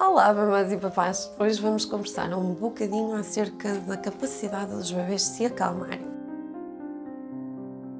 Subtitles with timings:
[0.00, 1.28] Olá, mamães e papás!
[1.40, 6.06] Hoje vamos conversar um bocadinho acerca da capacidade dos bebês se acalmarem.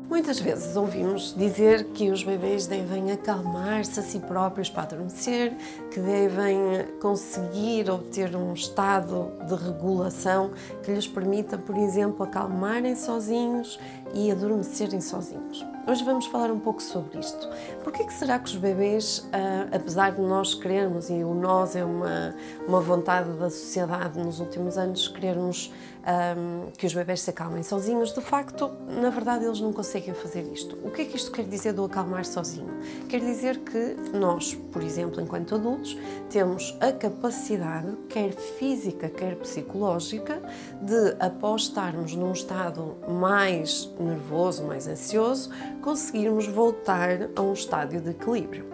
[0.09, 5.53] Muitas vezes ouvimos dizer que os bebês devem acalmar-se a si próprios para adormecer,
[5.91, 10.53] que devem conseguir obter um estado de regulação
[10.85, 13.77] que lhes permita, por exemplo, acalmarem sozinhos
[14.15, 15.65] e adormecerem sozinhos.
[15.87, 17.49] Hoje vamos falar um pouco sobre isto.
[17.83, 21.83] Por que será que os bebês, uh, apesar de nós querermos, e o nós é
[21.83, 22.35] uma,
[22.67, 25.73] uma vontade da sociedade nos últimos anos, querermos
[26.09, 30.43] um, que os bebés se acalmem sozinhos, de facto, na verdade, eles não conseguem fazer
[30.53, 30.79] isto.
[30.83, 32.69] O que é que isto quer dizer do acalmar sozinho?
[33.09, 35.97] Quer dizer que nós, por exemplo, enquanto adultos,
[36.31, 40.41] temos a capacidade, quer física, quer psicológica,
[40.81, 45.51] de, após estarmos num estado mais nervoso, mais ansioso,
[45.83, 48.67] conseguirmos voltar a um estádio de equilíbrio.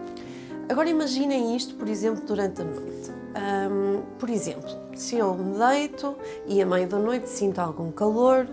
[0.69, 3.11] Agora imaginem isto, por exemplo, durante a noite.
[3.35, 6.15] Um, por exemplo, se eu me deito
[6.47, 8.47] e a meio da noite sinto algum calor,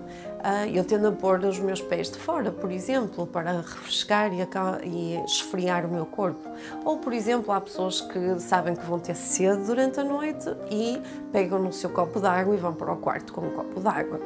[0.73, 5.87] eu tendo a pôr os meus pés de fora, por exemplo, para refrescar e, esfriar
[5.87, 6.49] o meu corpo.
[6.85, 11.01] Ou, por exemplo, há pessoas que sabem que vão ter sede durante a noite e
[11.33, 14.21] pegam no seu copo d'água e vão para o quarto com um copo d'água.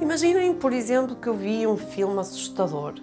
[0.00, 2.94] Imaginem, por exemplo, que eu vi um filme assustador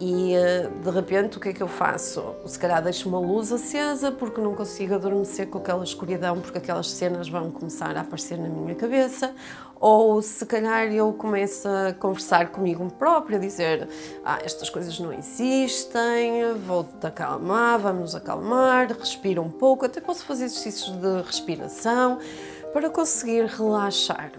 [0.00, 2.34] e eh, de repente o que é que eu faço?
[2.46, 6.90] Se calhar deixo uma luz acesa porque não consigo adormecer com aquela escuridão porque aquelas
[6.90, 9.34] cenas vão começar a aparecer na minha cabeça
[9.80, 13.88] ou se calhar eu começo a conversar comigo própria, a dizer
[14.22, 20.44] ah, estas coisas não existem, vou-te acalmar, vamos acalmar, respira um pouco, até posso fazer
[20.44, 22.18] exercícios de respiração
[22.74, 24.32] para conseguir relaxar.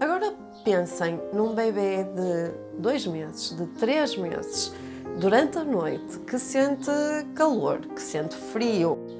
[0.00, 4.72] Agora pensem num bebê de dois meses, de três meses,
[5.20, 6.90] durante a noite que sente
[7.36, 9.17] calor, que sente frio.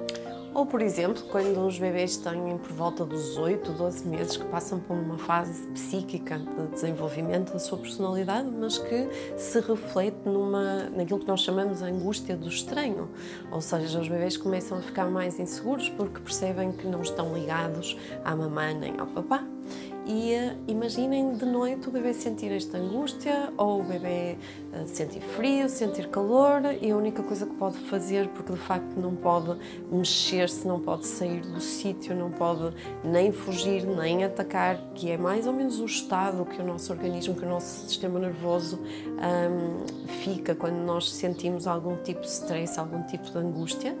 [0.59, 4.77] Ou, por exemplo, quando os bebês têm por volta dos 8, 12 meses que passam
[4.77, 11.19] por uma fase psíquica de desenvolvimento da sua personalidade, mas que se reflete numa, naquilo
[11.19, 13.09] que nós chamamos de angústia do estranho.
[13.49, 17.97] Ou seja, os bebês começam a ficar mais inseguros porque percebem que não estão ligados
[18.25, 19.41] à mamãe nem ao papá
[20.09, 24.37] e uh, imaginem de noite o bebê sentir esta angústia ou o bebê
[24.73, 28.99] uh, sentir frio, sentir calor e a única coisa que pode fazer, porque de facto
[28.99, 29.55] não pode
[29.91, 35.45] mexer-se, não pode sair do sítio, não pode nem fugir, nem atacar, que é mais
[35.45, 40.55] ou menos o estado que o nosso organismo, que o nosso sistema nervoso um, fica
[40.55, 43.95] quando nós sentimos algum tipo de stress, algum tipo de angústia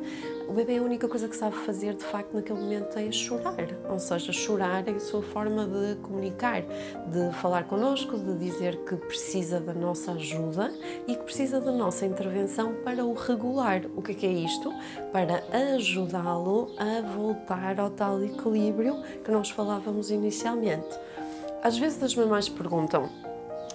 [0.49, 3.99] o bebê a única coisa que sabe fazer de facto naquele momento é chorar, ou
[3.99, 9.59] seja, chorar é a sua forma de comunicar, de falar connosco, de dizer que precisa
[9.59, 10.73] da nossa ajuda
[11.07, 13.83] e que precisa da nossa intervenção para o regular.
[13.95, 14.73] O que é, que é isto?
[15.13, 15.43] Para
[15.75, 20.99] ajudá-lo a voltar ao tal equilíbrio que nós falávamos inicialmente.
[21.61, 23.07] Às vezes as mamães perguntam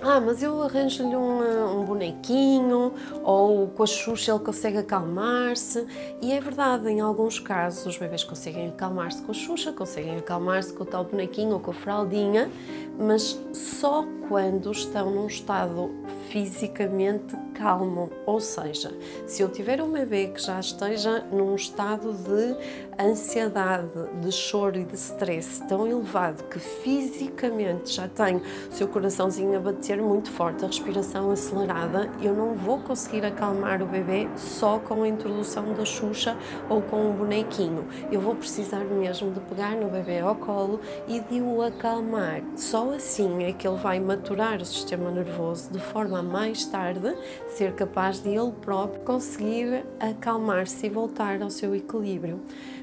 [0.06, 2.92] ah, mas eu arranjo-lhe um, um, bonequinho
[3.22, 5.86] ou com a Xuxa ele consegue acalmar-se.
[6.20, 10.74] E é verdade, em alguns casos os bebês conseguem acalmar-se com a Xuxa, conseguem acalmar-se
[10.74, 12.50] com o tal bonequinho ou com a fraldinha,
[12.98, 15.90] mas só quando estão num estado
[16.34, 18.10] fisicamente calmo.
[18.26, 18.92] Ou seja,
[19.24, 22.56] se eu tiver um bebê que já esteja num estado de
[23.00, 23.88] ansiedade,
[24.20, 29.60] de choro e de stress tão elevado que fisicamente já tem o seu coraçãozinho a
[29.60, 35.04] bater muito forte, a respiração acelerada, eu não vou conseguir acalmar o bebê só com
[35.04, 36.36] a introdução da Xuxa
[36.68, 37.86] ou com um bonequinho.
[38.10, 42.42] Eu vou precisar mesmo de pegar no bebê ao colo e de o acalmar.
[42.56, 47.14] Só assim é que ele vai maturar o sistema nervoso de forma mais tarde
[47.48, 52.40] ser capaz de ele próprio conseguir acalmar-se e voltar ao seu equilíbrio.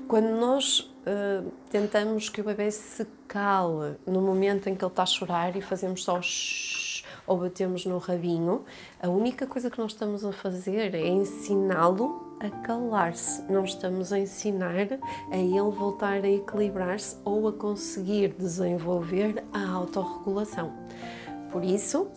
[0.07, 5.03] Quando nós uh, tentamos que o bebê se cale no momento em que ele está
[5.03, 8.65] a chorar e fazemos só shh, ou batemos no rabinho,
[9.01, 13.43] a única coisa que nós estamos a fazer é ensiná-lo a calar-se.
[13.49, 14.99] Não estamos a ensinar
[15.31, 20.73] a ele voltar a equilibrar-se ou a conseguir desenvolver a autorregulação.
[21.51, 22.07] Por isso,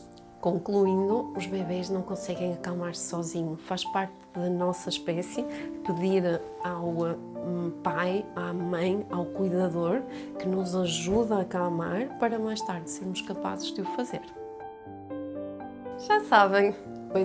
[0.44, 3.58] Concluindo, os bebês não conseguem acalmar-se sozinhos.
[3.62, 5.42] Faz parte da nossa espécie
[5.86, 10.02] pedir ao hum, pai, à mãe, ao cuidador
[10.38, 14.20] que nos ajude a acalmar para mais tarde sermos capazes de o fazer.
[16.06, 16.76] Já sabem,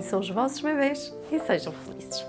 [0.02, 2.24] são os vossos bebês e sejam felizes.